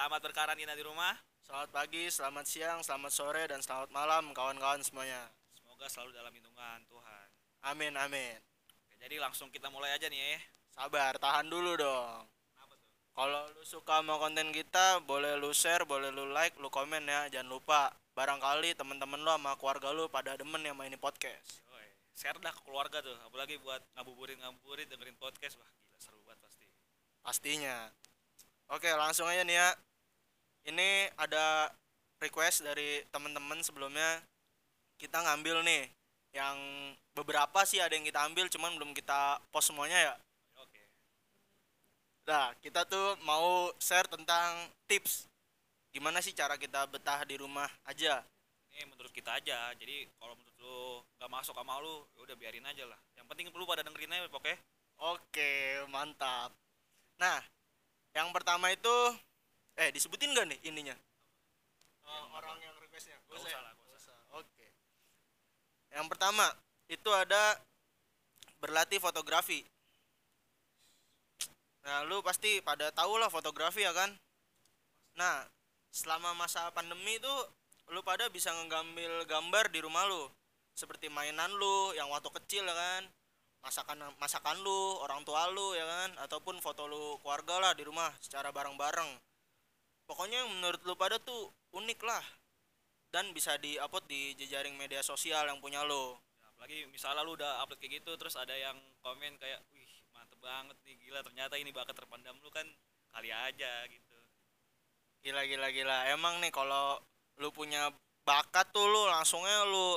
Selamat 0.00 0.32
berkarantina 0.32 0.72
di 0.72 0.80
rumah. 0.80 1.12
Selamat 1.44 1.76
pagi, 1.76 2.08
selamat 2.08 2.48
siang, 2.48 2.80
selamat 2.80 3.12
sore, 3.12 3.44
dan 3.44 3.60
selamat 3.60 3.92
malam 3.92 4.32
kawan-kawan 4.32 4.80
semuanya. 4.80 5.28
Semoga 5.52 5.92
selalu 5.92 6.16
dalam 6.16 6.32
lindungan 6.32 6.80
Tuhan. 6.88 7.26
Amin, 7.68 7.92
amin. 8.00 8.40
Oke, 8.80 8.96
jadi 8.96 9.20
langsung 9.20 9.52
kita 9.52 9.68
mulai 9.68 9.92
aja 9.92 10.08
nih 10.08 10.16
ya. 10.16 10.40
Sabar, 10.72 11.20
tahan 11.20 11.52
dulu 11.52 11.76
dong. 11.76 12.24
Kalau 13.12 13.44
lu 13.52 13.60
suka 13.60 14.00
sama 14.00 14.16
konten 14.16 14.48
kita, 14.56 15.04
boleh 15.04 15.36
lu 15.36 15.52
share, 15.52 15.84
boleh 15.84 16.08
lu 16.08 16.32
like, 16.32 16.56
lu 16.56 16.72
komen 16.72 17.04
ya. 17.04 17.28
Jangan 17.28 17.52
lupa, 17.52 17.92
barangkali 18.16 18.80
teman-teman 18.80 19.20
lu 19.20 19.28
sama 19.36 19.52
keluarga 19.60 19.92
lu 19.92 20.08
pada 20.08 20.32
demen 20.32 20.64
yang 20.64 20.80
main 20.80 20.96
podcast. 20.96 21.60
Yoi. 21.68 21.92
Share 22.16 22.40
dah 22.40 22.56
ke 22.56 22.64
keluarga 22.64 23.04
tuh, 23.04 23.20
apalagi 23.28 23.60
buat 23.60 23.84
ngabuburit-ngabuburit 24.00 24.88
dengerin 24.88 25.20
podcast. 25.20 25.60
Wah, 25.60 25.68
gila 25.68 26.00
seru 26.00 26.24
banget 26.24 26.40
pasti. 26.40 26.64
Pastinya. 27.20 27.92
Oke, 28.72 28.88
langsung 28.96 29.28
aja 29.28 29.44
nih 29.44 29.60
ya. 29.60 29.76
Ini 30.68 31.08
ada 31.16 31.72
request 32.20 32.64
dari 32.64 33.00
teman-teman 33.08 33.60
sebelumnya. 33.64 34.20
Kita 35.00 35.24
ngambil 35.24 35.64
nih 35.64 35.88
yang 36.36 36.56
beberapa 37.16 37.64
sih 37.66 37.82
ada 37.82 37.96
yang 37.96 38.06
kita 38.06 38.22
ambil 38.22 38.46
cuman 38.46 38.76
belum 38.78 38.92
kita 38.92 39.40
post 39.50 39.72
semuanya 39.72 39.98
ya. 39.98 40.14
Oke. 40.62 40.82
Nah, 42.28 42.52
kita 42.60 42.84
tuh 42.86 43.16
mau 43.24 43.72
share 43.80 44.06
tentang 44.06 44.68
tips 44.86 45.26
gimana 45.90 46.22
sih 46.22 46.30
cara 46.30 46.54
kita 46.54 46.86
betah 46.86 47.26
di 47.26 47.34
rumah 47.34 47.66
aja. 47.82 48.22
Ini 48.70 48.86
menurut 48.86 49.10
kita 49.10 49.42
aja. 49.42 49.74
Jadi 49.74 50.06
kalau 50.22 50.38
menurut 50.38 50.56
lu 50.62 50.80
nggak 51.18 51.30
masuk 51.32 51.54
sama 51.58 51.82
lu, 51.82 52.06
ya 52.14 52.20
udah 52.22 52.36
biarin 52.38 52.66
aja 52.68 52.86
lah. 52.86 52.98
Yang 53.18 53.26
penting 53.26 53.46
lu 53.50 53.66
pada 53.66 53.82
dengerin 53.82 54.14
aja 54.14 54.30
pokoknya. 54.30 54.58
Oke, 55.00 55.82
mantap. 55.90 56.54
Nah, 57.18 57.42
yang 58.14 58.30
pertama 58.30 58.70
itu 58.70 58.96
eh 59.80 59.88
disebutin 59.88 60.36
gak 60.36 60.44
nih 60.44 60.60
ininya? 60.68 60.96
Yang 62.04 62.28
orang 62.36 62.58
yang 62.60 62.74
requestnya. 62.76 63.16
Gak 63.24 63.40
usah 63.40 63.60
lah, 63.64 63.72
gak 63.72 63.96
usah. 63.96 64.18
Oke. 64.36 64.66
Yang 65.96 66.06
pertama 66.12 66.46
itu 66.92 67.10
ada 67.16 67.56
berlatih 68.60 69.00
fotografi. 69.00 69.64
Nah, 71.80 72.04
lu 72.04 72.20
pasti 72.20 72.60
pada 72.60 72.92
tahu 72.92 73.16
lah 73.16 73.32
fotografi 73.32 73.80
ya 73.80 73.96
kan? 73.96 74.12
Nah, 75.16 75.48
selama 75.88 76.36
masa 76.36 76.68
pandemi 76.76 77.16
itu 77.16 77.34
lu 77.88 78.04
pada 78.04 78.28
bisa 78.28 78.52
ngambil 78.52 79.24
gambar 79.24 79.72
di 79.72 79.80
rumah 79.80 80.04
lu. 80.04 80.28
Seperti 80.76 81.08
mainan 81.08 81.50
lu 81.56 81.96
yang 81.96 82.12
waktu 82.12 82.28
kecil 82.36 82.68
ya 82.68 82.76
kan? 82.76 83.08
Masakan 83.64 84.16
masakan 84.16 84.56
lu, 84.60 85.00
orang 85.00 85.24
tua 85.24 85.48
lu 85.48 85.72
ya 85.72 85.84
kan? 85.88 86.10
Ataupun 86.28 86.60
foto 86.60 86.84
lu 86.84 87.16
keluarga 87.24 87.56
lah 87.60 87.72
di 87.72 87.84
rumah 87.88 88.12
secara 88.20 88.52
bareng-bareng. 88.52 89.29
Pokoknya 90.10 90.42
yang 90.42 90.50
menurut 90.58 90.82
lu 90.82 90.98
pada 90.98 91.22
tuh 91.22 91.54
unik 91.70 92.02
lah 92.02 92.24
dan 93.14 93.30
bisa 93.30 93.54
di-upload 93.62 94.10
di 94.10 94.34
jejaring 94.34 94.74
media 94.74 95.06
sosial 95.06 95.46
yang 95.46 95.62
punya 95.62 95.86
lo. 95.86 96.18
Ya, 96.42 96.50
apalagi 96.50 96.90
misalnya 96.90 97.22
lu 97.22 97.38
udah 97.38 97.62
upload 97.62 97.78
kayak 97.78 98.02
gitu 98.02 98.18
terus 98.18 98.34
ada 98.34 98.50
yang 98.50 98.74
komen 99.06 99.38
kayak, 99.38 99.62
"Wih, 99.70 99.86
mantep 100.10 100.42
banget 100.42 100.74
nih, 100.82 100.98
gila 101.06 101.22
ternyata 101.22 101.54
ini 101.62 101.70
bakat 101.70 101.94
terpendam 101.94 102.34
lu 102.42 102.50
kan 102.50 102.66
kali 103.14 103.30
aja 103.30 103.86
gitu." 103.86 104.18
Gila 105.22 105.46
gila 105.46 105.70
gila. 105.70 105.98
Emang 106.10 106.42
nih 106.42 106.50
kalau 106.50 106.98
lu 107.38 107.54
punya 107.54 107.94
bakat 108.26 108.66
tuh 108.74 108.90
lu 108.90 109.06
langsungnya 109.06 109.62
lu 109.62 109.94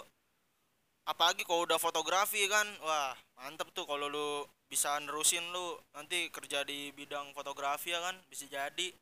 apalagi 1.10 1.42
kalau 1.42 1.66
udah 1.66 1.82
fotografi 1.82 2.46
kan. 2.46 2.70
Wah, 2.86 3.18
mantep 3.42 3.74
tuh 3.74 3.90
kalau 3.90 4.06
lu 4.06 4.46
bisa 4.70 4.94
nerusin 5.02 5.42
lu 5.50 5.74
nanti 5.98 6.30
kerja 6.30 6.62
di 6.62 6.94
bidang 6.94 7.34
fotografi 7.34 7.98
ya 7.98 8.02
kan 8.02 8.14
bisa 8.30 8.46
jadi. 8.46 8.94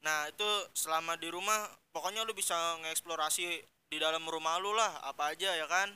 Nah, 0.00 0.32
itu 0.32 0.48
selama 0.72 1.20
di 1.20 1.28
rumah 1.28 1.68
pokoknya 1.92 2.24
lu 2.24 2.32
bisa 2.32 2.56
ngeksplorasi 2.80 3.44
di 3.90 3.98
dalam 4.00 4.24
rumah 4.24 4.56
lu 4.56 4.72
lah 4.72 5.04
apa 5.04 5.36
aja 5.36 5.52
ya 5.52 5.66
kan. 5.68 5.92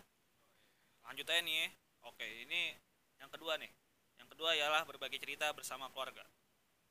Lanjut 1.09 1.25
aja 1.25 1.41
nih. 1.41 1.72
Oke, 2.04 2.26
ini 2.44 2.76
yang 3.16 3.32
kedua 3.32 3.56
nih. 3.56 3.72
Yang 4.20 4.28
kedua 4.37 4.53
ialah 4.53 4.84
berbagi 4.84 5.16
cerita 5.16 5.48
bersama 5.56 5.88
keluarga. 5.88 6.20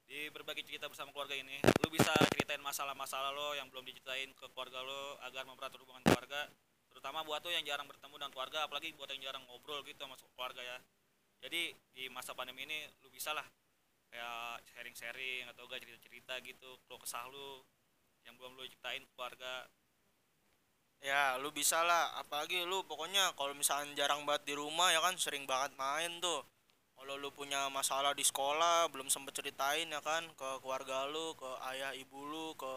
Di 0.03 0.27
berbagi 0.33 0.65
cerita 0.65 0.89
bersama 0.89 1.13
keluarga 1.15 1.37
ini, 1.37 1.63
lu 1.85 1.87
bisa 1.93 2.11
ceritain 2.33 2.59
masalah-masalah 2.59 3.31
lo 3.31 3.55
yang 3.55 3.69
belum 3.69 3.87
diceritain 3.87 4.33
ke 4.35 4.45
keluarga 4.51 4.83
lo 4.83 5.15
agar 5.23 5.47
mempererat 5.47 5.73
hubungan 5.79 6.03
keluarga. 6.03 6.49
Terutama 6.91 7.23
buat 7.23 7.39
lo 7.45 7.49
yang 7.53 7.63
jarang 7.63 7.87
bertemu 7.87 8.15
dengan 8.19 8.31
keluarga, 8.33 8.59
apalagi 8.67 8.91
buat 8.97 9.09
yang 9.13 9.21
jarang 9.31 9.43
ngobrol 9.47 9.85
gitu 9.85 10.01
sama 10.01 10.17
keluarga 10.17 10.61
ya. 10.61 10.77
Jadi 11.43 11.75
di 11.93 12.03
masa 12.09 12.31
pandemi 12.31 12.63
ini 12.63 12.87
lu 13.03 13.11
bisa 13.11 13.35
lah 13.35 13.43
kayak 14.13 14.61
sharing-sharing 14.69 15.49
atau 15.49 15.65
gak 15.65 15.81
cerita-cerita 15.81 16.37
gitu, 16.45 16.77
lo 16.85 16.95
kesah 17.01 17.25
lu 17.33 17.65
yang 18.29 18.37
belum 18.37 18.53
lu 18.53 18.63
ceritain 18.69 19.01
ke 19.01 19.11
keluarga. 19.17 19.65
Ya, 21.03 21.35
lu 21.41 21.49
bisa 21.51 21.81
lah. 21.83 22.15
Apalagi 22.21 22.61
lu 22.63 22.85
pokoknya 22.85 23.33
kalau 23.35 23.51
misalnya 23.57 23.91
jarang 23.97 24.23
banget 24.23 24.47
di 24.47 24.53
rumah 24.55 24.93
ya 24.93 25.01
kan 25.01 25.17
sering 25.17 25.49
banget 25.49 25.73
main 25.75 26.21
tuh. 26.21 26.45
Kalau 26.93 27.19
lu 27.19 27.33
punya 27.33 27.67
masalah 27.73 28.13
di 28.15 28.23
sekolah 28.23 28.87
belum 28.93 29.09
sempet 29.09 29.35
ceritain 29.35 29.89
ya 29.89 29.99
kan 29.99 30.23
ke 30.37 30.49
keluarga 30.63 31.09
lu, 31.09 31.33
ke 31.35 31.49
ayah 31.73 31.91
ibu 31.97 32.21
lu, 32.23 32.55
ke 32.55 32.71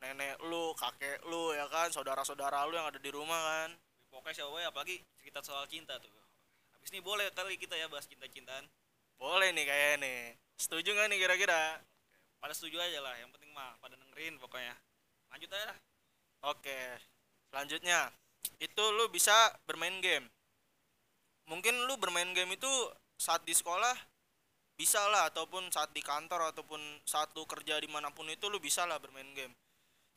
nenek 0.00 0.40
lu, 0.46 0.72
kakek 0.78 1.20
lu 1.28 1.52
ya 1.52 1.68
kan, 1.68 1.92
saudara-saudara 1.92 2.64
lu 2.70 2.78
yang 2.78 2.88
ada 2.88 3.02
di 3.02 3.10
rumah 3.12 3.36
kan. 3.36 3.76
Pokoknya 4.08 4.40
siapa 4.40 4.56
ya, 4.62 4.68
apalagi 4.72 4.96
cerita 5.20 5.44
soal 5.44 5.68
cinta 5.68 5.98
tuh. 6.00 6.08
Habis 6.78 6.88
ini 6.94 7.04
boleh 7.04 7.28
kali 7.36 7.60
kita 7.60 7.76
ya 7.76 7.90
bahas 7.92 8.08
cinta-cintaan. 8.08 8.64
Boleh 9.20 9.52
nih 9.52 9.68
kayaknya 9.68 9.96
nih. 10.08 10.20
Setuju 10.56 10.94
gak 10.94 11.08
nih 11.12 11.18
kira-kira? 11.22 11.80
Pada 12.42 12.52
setuju 12.56 12.82
aja 12.82 12.98
lah, 12.98 13.14
yang 13.22 13.30
penting 13.30 13.54
mah 13.54 13.78
pada 13.78 13.94
dengerin 13.94 14.34
pokoknya. 14.42 14.74
Lanjut 15.30 15.50
aja 15.54 15.66
lah. 15.70 15.78
Oke. 16.50 16.80
Selanjutnya, 17.52 18.10
itu 18.58 18.84
lu 18.96 19.06
bisa 19.12 19.54
bermain 19.68 19.94
game. 20.02 20.26
Mungkin 21.46 21.86
lu 21.86 21.94
bermain 21.98 22.30
game 22.34 22.54
itu 22.54 22.70
saat 23.18 23.46
di 23.46 23.54
sekolah 23.54 23.94
bisa 24.74 24.98
lah 25.10 25.30
ataupun 25.30 25.70
saat 25.70 25.94
di 25.94 26.02
kantor 26.02 26.50
ataupun 26.50 26.80
saat 27.06 27.30
lu 27.38 27.46
kerja 27.46 27.78
di 27.78 27.86
mana 27.86 28.10
pun 28.10 28.26
itu 28.26 28.50
lu 28.50 28.58
bisa 28.58 28.82
lah 28.82 28.98
bermain 28.98 29.30
game. 29.36 29.54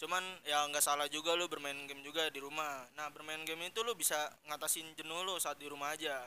Cuman 0.02 0.23
ya 0.44 0.66
nggak 0.67 0.84
salah 0.84 1.07
juga 1.07 1.38
lu 1.38 1.46
bermain 1.46 1.78
game 1.85 2.02
juga 2.02 2.28
di 2.34 2.41
rumah. 2.41 2.90
Nah 2.97 3.13
bermain 3.13 3.46
game 3.46 3.69
itu 3.69 3.85
lu 3.85 3.94
bisa 3.94 4.17
ngatasin 4.50 4.97
jenuh 4.97 5.22
lu 5.22 5.38
saat 5.38 5.62
di 5.62 5.69
rumah 5.69 5.94
aja. 5.94 6.25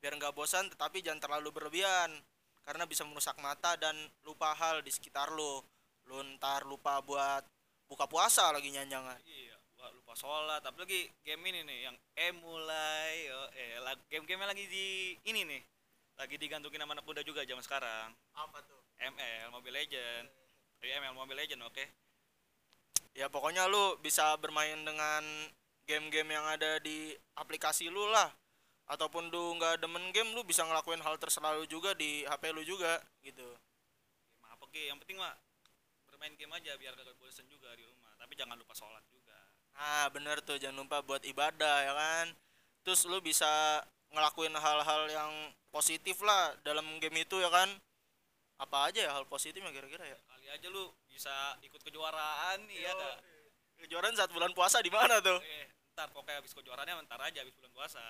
Biar 0.00 0.16
nggak 0.16 0.32
bosan 0.32 0.72
tetapi 0.72 1.04
jangan 1.04 1.20
terlalu 1.20 1.52
berlebihan 1.52 2.10
karena 2.64 2.88
bisa 2.88 3.04
merusak 3.04 3.36
mata 3.38 3.76
dan 3.76 3.94
lupa 4.24 4.56
hal 4.56 4.80
di 4.80 4.90
sekitar 4.90 5.30
lu. 5.30 5.60
Lu 6.08 6.20
ntar 6.36 6.64
lupa 6.64 7.00
buat 7.04 7.44
buka 7.88 8.08
puasa 8.08 8.48
lagi 8.52 8.72
nyanyangan. 8.72 9.20
Iya, 9.24 9.56
lupa 9.92 10.16
sholat. 10.16 10.64
Apalagi 10.64 11.12
game 11.20 11.44
ini 11.52 11.60
nih 11.64 11.78
yang 11.88 11.96
emulai, 12.16 13.28
oh, 13.32 13.48
eh 13.52 13.78
game-game 14.08 14.48
lagi 14.48 14.64
di 14.68 15.16
ini 15.28 15.44
nih. 15.44 15.62
Lagi 16.14 16.36
digantungin 16.40 16.80
sama 16.80 16.96
anak 16.96 17.04
muda 17.04 17.20
juga 17.20 17.44
zaman 17.44 17.64
sekarang. 17.64 18.08
Apa 18.32 18.58
tuh? 18.64 18.80
ML 19.00 19.52
Mobile 19.52 19.76
Legend. 19.84 20.26
Iya, 20.84 21.00
ML 21.00 21.16
Mobile 21.16 21.40
Legend, 21.44 21.62
oke. 21.68 21.84
ya 23.14 23.30
pokoknya 23.30 23.70
lu 23.70 23.94
bisa 24.02 24.34
bermain 24.42 24.74
dengan 24.82 25.22
game-game 25.86 26.34
yang 26.34 26.42
ada 26.50 26.82
di 26.82 27.14
aplikasi 27.38 27.86
lu 27.86 28.10
lah 28.10 28.26
ataupun 28.84 29.32
lu 29.32 29.56
nggak 29.56 29.80
demen 29.80 30.12
game 30.12 30.36
lu 30.36 30.44
bisa 30.44 30.60
ngelakuin 30.60 31.00
hal 31.00 31.16
terselalu 31.16 31.64
juga 31.64 31.96
di 31.96 32.22
HP 32.28 32.52
lu 32.52 32.60
juga 32.62 33.00
gitu 33.24 33.48
Game 34.44 34.44
apa 34.44 34.64
ge? 34.70 34.92
Yang 34.92 34.98
penting 35.04 35.18
mah 35.18 35.34
bermain 36.04 36.34
game 36.36 36.52
aja 36.52 36.76
biar 36.76 36.92
gak 36.94 37.16
bosan 37.16 37.48
juga 37.48 37.72
di 37.74 37.82
rumah. 37.82 38.12
Tapi 38.20 38.32
jangan 38.36 38.54
lupa 38.54 38.76
sholat 38.76 39.02
juga. 39.08 39.34
nah 39.74 40.06
bener 40.08 40.38
tuh 40.38 40.54
jangan 40.54 40.86
lupa 40.86 41.02
buat 41.02 41.24
ibadah 41.26 41.76
ya 41.82 41.92
kan 41.92 42.26
terus 42.86 43.02
lu 43.10 43.18
bisa 43.18 43.82
ngelakuin 44.14 44.54
hal-hal 44.54 45.02
yang 45.10 45.32
positif 45.74 46.22
lah 46.22 46.54
dalam 46.62 46.86
game 47.02 47.26
itu 47.26 47.42
ya 47.42 47.50
kan 47.50 47.66
apa 48.54 48.86
aja 48.86 49.02
ya 49.02 49.10
hal 49.10 49.26
positifnya 49.26 49.74
kira-kira 49.74 50.06
ya 50.06 50.18
Kali 50.30 50.46
aja 50.46 50.66
lu 50.70 50.94
bisa 51.10 51.58
ikut 51.58 51.82
kejuaraan 51.82 52.62
nih 52.70 52.86
ya 52.86 52.92
dah. 52.94 53.16
kejuaraan 53.82 54.14
saat 54.14 54.30
bulan 54.30 54.54
puasa 54.54 54.78
di 54.78 54.94
mana 54.94 55.18
tuh 55.18 55.42
Eh, 55.42 55.66
ntar 55.90 56.06
pokoknya 56.14 56.38
habis 56.38 56.54
kejuaraannya 56.54 56.94
ntar 57.10 57.18
aja 57.18 57.42
habis 57.42 57.58
bulan 57.58 57.72
puasa. 57.74 58.02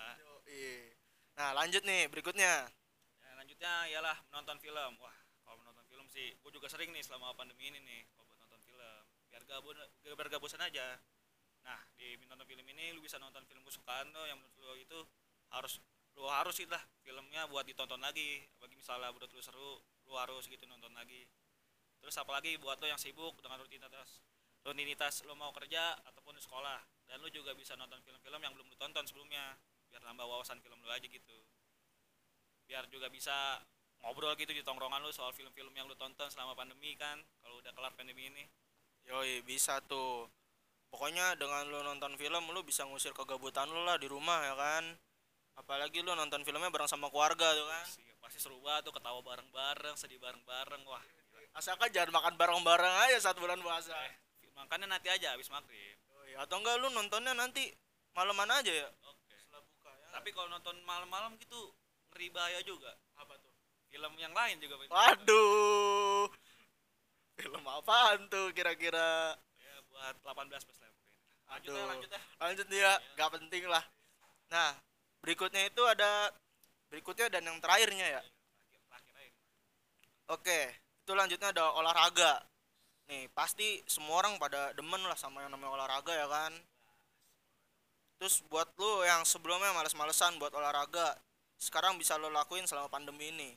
Yoi. 0.45 0.93
nah 1.35 1.51
lanjut 1.57 1.83
nih 1.83 2.07
berikutnya 2.13 2.69
Ya, 3.25 3.31
lanjutnya 3.41 3.73
ialah 3.91 4.17
menonton 4.31 4.61
film. 4.61 4.93
Wah, 5.01 5.17
kalau 5.43 5.57
menonton 5.59 5.83
film 5.91 6.07
sih, 6.13 6.37
gue 6.39 6.51
juga 6.53 6.69
sering 6.69 6.93
nih 6.93 7.03
selama 7.03 7.35
pandemi 7.35 7.73
ini 7.73 7.81
nih, 7.83 8.01
kalau 8.13 8.29
buat 8.29 8.39
nonton 8.45 8.61
film. 8.63 9.03
Biar 9.33 9.43
gak, 9.49 9.59
biar 10.05 10.29
gak 10.29 10.43
aja. 10.45 10.87
Nah, 11.65 11.81
di 11.97 12.21
nonton 12.29 12.47
film 12.47 12.63
ini 12.69 12.93
lu 12.93 13.01
bisa 13.01 13.17
nonton 13.17 13.43
film 13.49 13.65
kesukaan 13.65 14.13
lo 14.13 14.29
yang 14.29 14.37
menurut 14.37 14.55
lo 14.61 14.77
itu 14.77 15.01
harus 15.51 15.81
lu 16.15 16.29
harus 16.31 16.55
sih 16.55 16.69
lah 16.69 16.79
filmnya 17.01 17.49
buat 17.49 17.65
ditonton 17.65 17.99
lagi. 17.99 18.45
Bagi 18.61 18.77
misalnya 18.77 19.09
menurut 19.11 19.33
lu 19.33 19.41
seru, 19.41 19.81
lu 20.05 20.15
harus 20.15 20.45
gitu 20.47 20.69
nonton 20.69 20.93
lagi. 20.93 21.25
Terus 22.05 22.15
apalagi 22.21 22.61
buat 22.61 22.77
lo 22.79 22.87
yang 22.87 23.01
sibuk 23.01 23.41
dengan 23.41 23.65
rutinitas 23.65 24.23
rutinitas 24.65 25.21
lo 25.29 25.37
mau 25.37 25.53
kerja 25.53 25.93
ataupun 26.09 26.41
di 26.41 26.43
sekolah 26.43 26.81
dan 27.05 27.21
lu 27.21 27.29
juga 27.29 27.53
bisa 27.53 27.77
nonton 27.77 28.01
film-film 28.01 28.41
yang 28.41 28.53
belum 28.57 28.73
lu 28.73 28.77
tonton 28.81 29.05
sebelumnya 29.05 29.61
biar 29.95 30.03
nambah 30.03 30.27
wawasan 30.27 30.59
film 30.59 30.83
lu 30.83 30.91
aja 30.91 31.07
gitu 31.07 31.39
biar 32.67 32.91
juga 32.91 33.07
bisa 33.07 33.63
ngobrol 34.03 34.35
gitu 34.35 34.51
di 34.51 34.67
tongkrongan 34.67 34.99
lu 34.99 35.15
soal 35.15 35.31
film-film 35.31 35.71
yang 35.79 35.87
lu 35.87 35.95
tonton 35.95 36.27
selama 36.27 36.59
pandemi 36.59 36.99
kan 36.99 37.23
kalau 37.39 37.63
udah 37.63 37.71
kelar 37.71 37.95
pandemi 37.95 38.27
ini 38.27 38.43
Yoi, 39.05 39.45
bisa 39.45 39.85
tuh. 39.85 40.29
Pokoknya 40.89 41.35
dengan 41.35 41.67
lu 41.69 41.83
nonton 41.83 42.15
film 42.15 42.45
lu 42.55 42.63
bisa 42.63 42.87
ngusir 42.87 43.11
kegabutan 43.13 43.67
lu 43.67 43.83
lah 43.83 43.99
di 43.99 44.07
rumah 44.07 44.41
ya 44.47 44.55
kan. 44.55 44.85
Apalagi 45.59 46.01
lu 46.01 46.15
nonton 46.15 46.41
filmnya 46.47 46.71
bareng 46.71 46.89
sama 46.89 47.11
keluarga 47.11 47.51
tuh 47.53 47.67
kan. 47.67 47.85
Pasti, 47.85 48.05
pasti 48.23 48.39
seru 48.39 48.59
banget 48.63 48.89
tuh 48.89 48.95
ketawa 48.95 49.21
bareng-bareng, 49.21 49.95
sedih 49.99 50.19
bareng-bareng. 50.23 50.83
Wah, 50.87 51.03
Asalkan 51.55 51.91
jangan 51.95 52.11
makan 52.19 52.35
bareng-bareng 52.35 52.95
aja 53.07 53.31
saat 53.31 53.39
bulan 53.39 53.59
puasa. 53.63 53.95
makannya 54.55 54.87
nanti 54.87 55.11
aja 55.11 55.35
habis 55.35 55.51
maghrib. 55.51 55.99
Yoi, 56.15 56.39
atau 56.39 56.63
enggak 56.63 56.79
lu 56.79 56.87
nontonnya 56.95 57.35
nanti 57.35 57.75
malaman 58.15 58.63
aja 58.63 58.71
ya. 58.71 58.89
Oke. 59.11 59.35
Setelah 59.35 59.63
buka 59.67 59.91
ya. 59.91 60.07
Tapi 60.25 60.33
kalau 60.33 60.49
nonton 60.49 60.73
malam-malam 60.89 61.37
gitu 61.37 61.69
ngeri 62.09 62.33
bahaya 62.33 62.57
juga. 62.65 62.97
apa 63.21 63.37
tuh? 63.45 63.53
Film 63.93 64.17
yang 64.17 64.33
lain 64.33 64.57
juga. 64.57 64.81
Waduh. 64.89 66.33
Film 67.37 67.61
apaan 67.69 68.25
tuh 68.33 68.49
kira-kira? 68.57 69.37
Ya 69.61 69.77
buat 69.93 70.17
18 70.25 70.65
plus 70.65 70.81
lah. 70.81 70.89
Lanjut 71.53 71.77
ya, 71.77 71.77
Aduh. 71.77 71.89
lanjut 71.93 72.09
ya. 72.09 72.21
Lanjut 72.41 72.67
nih 72.73 72.81
ya, 72.81 72.93
gak 73.21 73.31
penting 73.37 73.69
lah. 73.69 73.85
Nah, 74.49 74.73
berikutnya 75.21 75.69
itu 75.69 75.85
ada 75.85 76.33
berikutnya 76.89 77.29
dan 77.29 77.45
yang 77.45 77.61
terakhirnya 77.61 78.17
ya. 78.17 78.23
Terakhir, 78.25 78.81
terakhir 78.89 79.15
aja. 79.29 79.45
Oke, 80.33 80.61
itu 81.05 81.13
lanjutnya 81.13 81.53
ada 81.53 81.69
olahraga. 81.77 82.41
Nih, 83.13 83.29
pasti 83.37 83.85
semua 83.85 84.25
orang 84.25 84.41
pada 84.41 84.73
demen 84.73 85.05
lah 85.05 85.21
sama 85.21 85.45
yang 85.45 85.53
namanya 85.53 85.77
olahraga 85.77 86.17
ya 86.17 86.25
kan. 86.33 86.57
Terus 88.25 88.41
buat 88.49 88.65
lu 88.81 89.05
yang 89.05 89.21
sebelumnya 89.29 89.69
males-malesan 89.77 90.41
buat 90.41 90.49
olahraga, 90.57 91.13
sekarang 91.61 92.01
bisa 92.01 92.17
lo 92.17 92.33
lakuin 92.33 92.65
selama 92.65 92.89
pandemi 92.89 93.29
ini. 93.29 93.53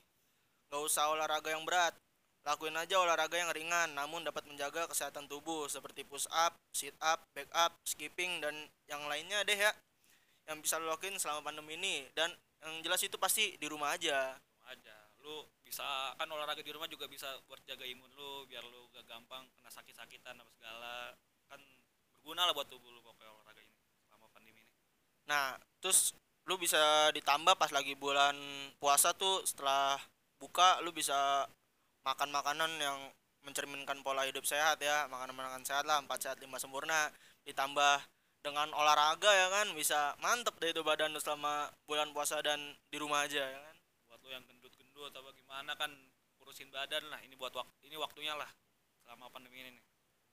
Gak 0.67 0.83
usah 0.83 1.07
olahraga 1.07 1.55
yang 1.55 1.63
berat. 1.63 1.95
Lakuin 2.43 2.75
aja 2.75 2.99
olahraga 2.99 3.39
yang 3.39 3.47
ringan 3.55 3.95
namun 3.95 4.27
dapat 4.27 4.43
menjaga 4.43 4.91
kesehatan 4.91 5.31
tubuh 5.31 5.71
seperti 5.71 6.03
push 6.03 6.27
up, 6.35 6.51
sit 6.75 6.91
up, 6.99 7.23
back 7.31 7.47
up, 7.55 7.79
skipping 7.87 8.43
dan 8.43 8.67
yang 8.91 8.99
lainnya 9.07 9.39
deh 9.47 9.55
ya. 9.55 9.71
Yang 10.51 10.67
bisa 10.67 10.83
lo 10.83 10.91
lakuin 10.91 11.15
selama 11.15 11.47
pandemi 11.47 11.79
ini 11.79 12.03
dan 12.11 12.27
yang 12.59 12.83
jelas 12.83 12.99
itu 13.07 13.15
pasti 13.15 13.55
di 13.55 13.71
rumah 13.71 13.95
aja. 13.95 14.35
Rumah 14.35 14.67
aja. 14.67 14.95
Lu 15.23 15.47
bisa 15.63 16.11
kan 16.19 16.27
olahraga 16.27 16.59
di 16.59 16.75
rumah 16.75 16.91
juga 16.91 17.07
bisa 17.07 17.31
buat 17.47 17.63
jaga 17.63 17.87
imun 17.87 18.11
lu 18.19 18.43
biar 18.51 18.67
lu 18.67 18.91
gak 18.91 19.07
gampang 19.07 19.47
kena 19.55 19.71
sakit-sakitan 19.71 20.35
apa 20.35 20.51
segala. 20.51 21.15
Kan 21.47 21.63
berguna 22.19 22.43
lah 22.43 22.51
buat 22.51 22.67
tubuh 22.67 22.91
lu 22.91 22.99
pokoknya 22.99 23.31
olahraga 23.31 23.63
ini. 23.63 23.76
Nah, 25.27 25.59
terus 25.83 26.15
lu 26.47 26.55
bisa 26.55 27.11
ditambah 27.11 27.59
pas 27.59 27.71
lagi 27.75 27.93
bulan 27.99 28.35
puasa 28.79 29.11
tuh 29.11 29.43
setelah 29.43 29.99
buka 30.39 30.79
lu 30.79 30.95
bisa 30.95 31.43
makan 32.07 32.31
makanan 32.31 32.71
yang 32.79 32.99
mencerminkan 33.43 33.99
pola 34.03 34.23
hidup 34.23 34.47
sehat 34.47 34.79
ya, 34.79 35.07
makanan-makanan 35.11 35.63
sehat 35.67 35.83
lah, 35.83 35.99
4 36.03 36.07
sehat 36.19 36.37
5 36.39 36.47
sempurna 36.59 37.11
ditambah 37.43 38.03
dengan 38.43 38.71
olahraga 38.71 39.27
ya 39.27 39.47
kan 39.51 39.67
bisa 39.75 40.15
mantep 40.23 40.55
deh 40.63 40.71
itu 40.71 40.79
badan 40.79 41.11
lu 41.11 41.19
selama 41.19 41.67
bulan 41.83 42.11
puasa 42.15 42.39
dan 42.39 42.75
di 42.87 42.95
rumah 42.95 43.27
aja 43.27 43.43
ya 43.43 43.59
kan. 43.59 43.75
Buat 44.07 44.19
lu 44.23 44.29
yang 44.31 44.43
gendut-gendut 44.47 45.11
atau 45.11 45.31
gimana 45.35 45.75
kan 45.75 45.91
urusin 46.39 46.71
badan 46.71 47.11
lah. 47.11 47.19
Ini 47.27 47.35
buat 47.35 47.51
waktu 47.51 47.91
ini 47.91 47.99
waktunya 47.99 48.35
lah 48.39 48.47
selama 49.03 49.27
pandemi 49.31 49.59
ini 49.59 49.75
nih. 49.75 49.85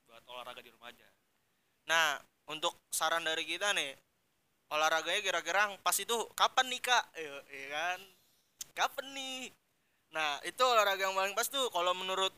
Buat 0.06 0.23
olahraga 0.31 0.62
di 0.62 0.70
rumah 0.70 0.94
aja. 0.94 1.06
Nah, 1.90 2.23
untuk 2.47 2.79
saran 2.94 3.26
dari 3.26 3.43
kita 3.43 3.75
nih, 3.75 3.99
olahraganya 4.72 5.20
kira-kira 5.20 5.72
pas 5.81 5.96
itu 5.99 6.14
kapan 6.32 6.66
nih 6.72 6.81
kak? 6.81 7.05
Iya 7.16 7.37
iya 7.52 7.66
kan? 7.72 7.99
Kapan 8.75 9.06
nih? 9.12 9.52
Nah, 10.14 10.38
itu 10.46 10.62
olahraga 10.62 11.11
yang 11.11 11.19
paling 11.19 11.34
pas 11.34 11.50
tuh 11.50 11.66
kalau 11.75 11.90
menurut 11.93 12.31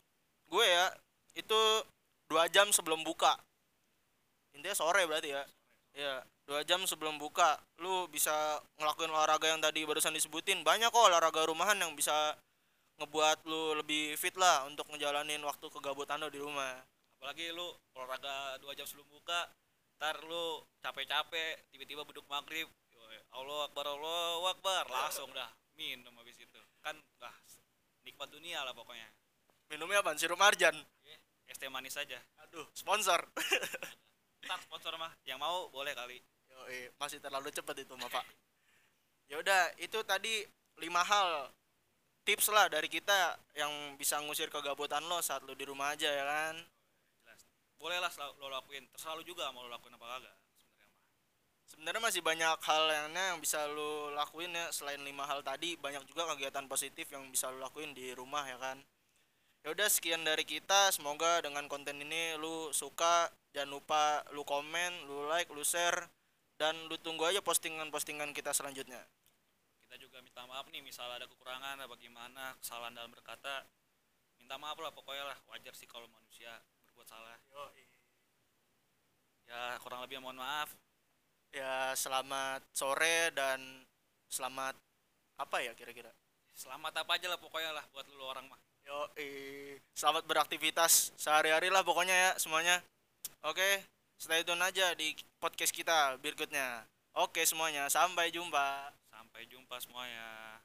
gue 0.49 0.65
ya, 0.65 0.89
itu 1.37 1.59
dua 2.25 2.49
jam 2.49 2.73
sebelum 2.73 3.05
buka. 3.05 3.37
Intinya 4.57 4.73
sore 4.73 5.05
berarti 5.05 5.29
ya. 5.29 5.43
Iya, 5.97 6.15
dua 6.45 6.61
jam 6.61 6.85
sebelum 6.85 7.17
buka, 7.17 7.57
lu 7.81 8.05
bisa 8.09 8.61
ngelakuin 8.77 9.09
olahraga 9.09 9.49
yang 9.49 9.61
tadi 9.61 9.81
barusan 9.85 10.13
disebutin. 10.13 10.61
Banyak 10.61 10.93
kok 10.93 11.09
olahraga 11.09 11.45
rumahan 11.49 11.77
yang 11.77 11.93
bisa 11.97 12.37
ngebuat 12.97 13.45
lu 13.45 13.77
lebih 13.77 14.17
fit 14.17 14.33
lah 14.37 14.65
untuk 14.65 14.89
ngejalanin 14.89 15.41
waktu 15.45 15.65
kegabutan 15.69 16.21
lu 16.21 16.29
di 16.33 16.41
rumah. 16.41 16.81
Apalagi 17.17 17.49
lu 17.53 17.65
olahraga 17.97 18.61
dua 18.61 18.73
jam 18.77 18.85
sebelum 18.85 19.09
buka, 19.09 19.49
ntar 19.97 20.21
lu 20.23 20.61
capek-capek, 20.79 21.73
tiba-tiba 21.73 22.05
beduk 22.05 22.25
maghrib, 22.29 22.69
Allah 23.33 23.65
Akbar, 23.69 23.85
Allah 23.85 24.53
Akbar, 24.53 24.83
langsung 24.89 25.29
dah 25.33 25.49
minum 25.77 26.13
habis 26.21 26.37
itu. 26.37 26.61
Kan 26.81 26.97
dah 27.17 27.33
nikmat 28.05 28.29
dunia 28.29 28.61
lah 28.63 28.73
pokoknya. 28.77 29.09
Minumnya 29.67 29.99
apa? 30.05 30.15
Sirup 30.15 30.39
marjan. 30.39 30.73
Es 31.47 31.59
teh 31.59 31.67
manis 31.67 31.97
aja. 31.99 32.17
Aduh, 32.47 32.65
sponsor. 32.71 33.19
Ntar 34.47 34.59
sponsor 34.63 34.95
mah, 34.95 35.11
yang 35.27 35.41
mau 35.41 35.67
boleh 35.73 35.91
kali. 35.91 36.21
Yoi, 36.47 36.89
masih 36.95 37.19
terlalu 37.19 37.51
cepat 37.51 37.83
itu 37.83 37.93
mah 37.99 38.09
pak 38.09 38.25
ya 39.27 39.35
udah 39.43 39.61
itu 39.79 39.99
tadi 40.07 40.47
lima 40.79 41.03
hal 41.03 41.51
tips 42.23 42.47
lah 42.51 42.71
dari 42.71 42.87
kita 42.87 43.35
yang 43.55 43.71
bisa 43.99 44.19
ngusir 44.23 44.47
kegabutan 44.47 45.03
lo 45.03 45.19
saat 45.19 45.43
lo 45.43 45.51
di 45.55 45.67
rumah 45.67 45.95
aja 45.95 46.07
ya 46.07 46.23
kan 46.23 46.55
Jelas. 47.77 47.81
Boleh 47.81 47.97
lah 48.01 48.09
selalu- 48.09 48.35
lo 48.41 48.47
lakuin. 48.49 48.83
Terserah 48.89 49.13
lu 49.13 49.23
juga 49.23 49.53
mau 49.53 49.61
lo 49.61 49.69
lakuin 49.69 49.93
apa 49.93 50.05
kagak 50.17 50.35
sebenarnya 50.57 50.87
mah. 50.89 50.97
sebenarnya 51.67 52.01
masih 52.01 52.21
banyak 52.25 52.57
hal 52.63 52.81
lainnya 52.89 53.23
yang 53.35 53.39
bisa 53.43 53.59
lo 53.69 54.09
lakuin 54.11 54.49
ya 54.49 54.65
selain 54.73 55.01
lima 55.03 55.27
hal 55.29 55.43
tadi 55.45 55.75
banyak 55.77 56.03
juga 56.09 56.25
kegiatan 56.33 56.65
positif 56.65 57.05
yang 57.11 57.27
bisa 57.29 57.51
lo 57.51 57.59
lakuin 57.61 57.91
di 57.93 58.15
rumah 58.15 58.47
ya 58.47 58.57
kan 58.57 58.79
ya 59.61 59.75
udah 59.75 59.85
sekian 59.91 60.23
dari 60.23 60.47
kita 60.47 60.95
semoga 60.95 61.43
dengan 61.43 61.67
konten 61.67 61.99
ini 61.99 62.39
lu 62.39 62.71
suka 62.71 63.27
jangan 63.51 63.69
lupa 63.75 64.23
lu 64.31 64.47
komen 64.47 65.05
lu 65.11 65.27
like 65.27 65.51
lu 65.51 65.59
share 65.61 66.07
dan 66.55 66.73
lu 66.87 66.95
tunggu 67.03 67.27
aja 67.27 67.43
postingan-postingan 67.43 68.31
kita 68.31 68.55
selanjutnya 68.55 69.03
Kita 69.83 69.95
juga 69.99 70.19
minta 70.23 70.43
maaf 70.47 70.67
nih 70.71 70.83
misal 70.83 71.07
ada 71.11 71.27
kekurangan 71.27 71.79
apa 71.79 71.95
gimana, 71.95 72.51
kesalahan 72.59 72.91
dalam 72.91 73.07
berkata. 73.07 73.63
Minta 74.35 74.59
maaf 74.59 74.75
lah 74.83 74.91
pokoknya 74.91 75.23
lah. 75.31 75.37
Wajar 75.47 75.71
sih 75.79 75.87
kalau 75.87 76.11
manusia 76.11 76.59
salah. 77.07 77.35
Ya 79.47 79.79
kurang 79.79 80.03
lebih 80.03 80.19
mohon 80.19 80.37
maaf. 80.37 80.69
ya 81.55 81.95
selamat 81.95 82.59
sore 82.75 83.31
dan 83.31 83.87
selamat 84.27 84.75
apa 85.39 85.63
ya 85.63 85.71
kira-kira 85.73 86.11
Selamat 86.51 86.91
apa 86.99 87.15
aja 87.15 87.31
lah 87.31 87.39
pokoknya 87.39 87.71
lah 87.71 87.85
buat 87.95 88.03
lu 88.11 88.19
orang 88.27 88.51
mah. 88.51 88.59
yo 88.83 89.07
selamat 89.95 90.27
beraktivitas 90.27 91.15
sehari-hari 91.15 91.71
lah 91.71 91.87
pokoknya 91.87 92.13
ya 92.13 92.31
semuanya 92.35 92.83
oke 93.47 93.87
stay 94.19 94.43
tune 94.43 94.59
aja 94.59 94.91
di 94.99 95.15
podcast 95.39 95.71
kita 95.71 96.19
berikutnya 96.19 96.83
oke 97.15 97.39
semuanya 97.47 97.87
sampai 97.87 98.27
jumpa 98.27 98.91
Sampai 99.17 99.49
jumpa 99.49 99.81
semuanya. 99.81 100.61